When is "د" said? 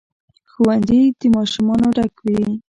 1.19-1.21